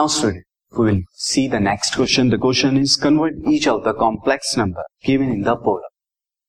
[0.00, 2.30] Now student, we will see the next question.
[2.30, 5.88] The question is convert each of the complex number given in the polar.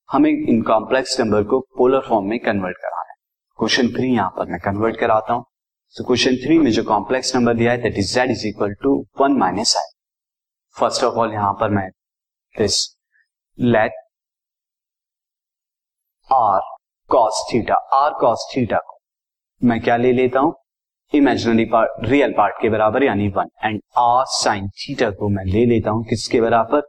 [0.09, 3.15] हमें इन complex number को polar form में convert कराना है
[3.59, 5.43] question three यहाँ पर मैं convert कराता हूँ
[5.95, 8.95] तो क्वेश्चन थ्री में जो कॉम्प्लेक्स नंबर दिया है that is Z is equal to
[9.21, 9.91] one minus i
[10.77, 11.87] first of all यहाँ पर मैं
[12.55, 12.79] this
[13.57, 13.99] let
[16.29, 16.61] r
[17.09, 18.99] cos theta r cos theta को
[19.61, 20.55] मैं क्या ले लेता हूँ
[21.13, 25.65] इमेजिनरी पार्ट रियल पार्ट के बराबर यानी one and r sine theta को मैं ले
[25.65, 26.81] लेता हूँ किसके बराबर?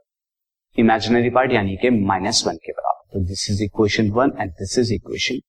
[0.76, 3.08] इमेजिनरी पार्ट यानी कि माइनस वन के बराबर.
[3.12, 5.40] तो this is equation one and this is equation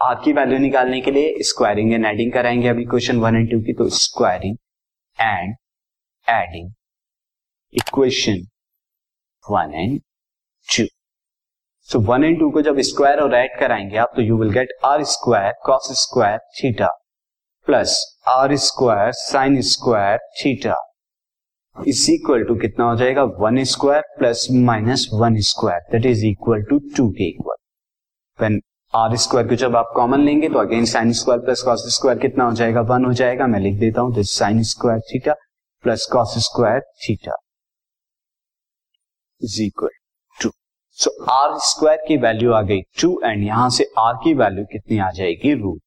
[0.00, 3.60] r की वैल्यू निकालने के लिए स्क्वायरिंग एंड एडिंग कराएँगे अभी क्वेश्चन वन एंड टू
[3.60, 4.56] की तो squaring
[5.18, 5.54] and
[6.26, 6.72] adding
[7.74, 8.46] equation
[9.44, 10.00] one and
[10.68, 10.86] two
[11.88, 14.72] so one and two को जब स्क्वायर और एड कराएँगे आप तो you will get
[14.84, 16.96] r square cos square theta
[17.66, 17.94] plus
[18.28, 20.76] r square sine square theta
[21.76, 23.22] is equal to कितना हो जाएगा?
[23.40, 25.80] One square plus minus one square.
[25.92, 27.56] That is equal to two के इक्वल
[28.38, 28.60] वेन
[28.94, 32.44] आर स्क्वायर को जब आप common लेंगे तो again sine square plus cos square कितना
[32.44, 32.80] हो जाएगा?
[32.80, 35.34] वन हो जाएगा। मैं लिख देता हूँ this sine square theta
[35.84, 37.36] plus cos square theta
[39.40, 39.90] is equal
[40.40, 40.50] to
[40.98, 44.98] so r square की वैल्यू आ गई टू एंड यहाँ से आर की वैल्यू कितनी
[44.98, 45.54] आ जाएगी?
[45.54, 45.80] रूट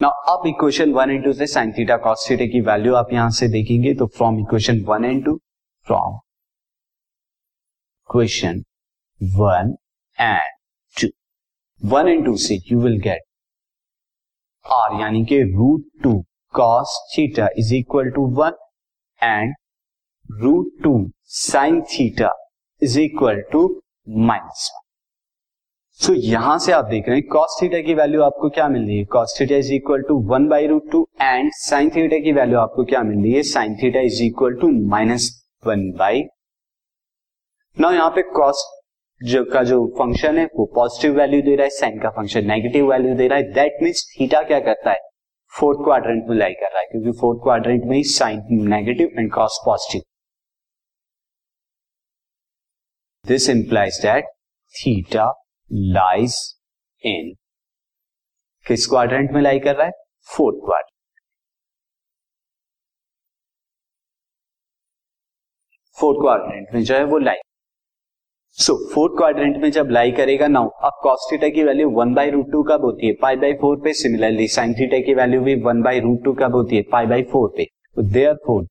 [0.00, 3.30] नाउ अब इक्वेशन वन एंड टू से साइन थीटा कॉस थीटा की वैल्यू आप यहाँ
[3.30, 5.34] से देखेंगे तो from equation one and two
[5.86, 6.18] from
[8.10, 8.62] equation
[9.20, 9.74] one
[10.18, 10.52] and
[10.96, 11.08] two
[11.82, 13.22] one and two से यू विल गेट
[14.66, 16.12] आर यानी कि root two
[16.54, 18.52] cos theta is equal to one
[19.20, 19.54] and
[20.40, 20.94] root two
[21.38, 22.30] sine theta
[22.82, 23.66] is equal to
[24.08, 24.87] minus one
[26.00, 28.82] so so, यहाँ से आप देख रहे हैं cos theta की वैल्यू आपको क्या मिल
[28.82, 29.04] रही है?
[29.04, 32.84] Cos theta is equal to one by root two and sine theta की वैल्यू आपको
[32.84, 33.42] क्या मिल रही है?
[33.42, 35.26] Sine theta is equal to minus
[35.66, 36.22] one by
[37.76, 38.62] ना यहाँ पे कॉस
[39.20, 42.90] जो का जो फ़ंक्शन है वो पॉजिटिव वैल्यू दे रहा है साइन का फ़ंक्शन नेगेटिव
[42.90, 44.98] वैल्यू दे रहा है। दैट मीन्स थीटा क्या करता है?
[45.52, 49.32] फोर्थ क्वाड्रेंट में लाई कर रहा है क्योंकि फोर्थ क्वाड्रेंट में ही sine negative and
[49.32, 50.02] cos positive
[53.24, 54.24] this implies that
[54.74, 55.37] theta
[55.72, 56.36] lies
[57.02, 57.32] in
[58.66, 59.92] किस क्वाड्रेंट में लाई कर रहा है?
[60.36, 60.96] फोर्थ क्वाड्रेंट
[65.96, 67.36] फोर्थ क्वाड्रेंट में जो है वो लाई
[68.58, 72.50] सो फोर्थ क्वाड्रेंट में जब लाई करेगा नाउ अब कॉस्टिटा की value one by root
[72.52, 73.12] two कब होती है?
[73.22, 73.92] पाई बाई फोर पे.
[73.94, 76.82] सिमिलरली साइन थीटा की वैल्यू भी वन बाई रूट टू कब होती है?
[76.92, 77.66] पाई बाई फोर पे.
[78.46, 78.64] Therefore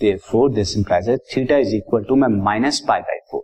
[0.20, 3.43] therefore this implies theta is equal to मैं minus pi by four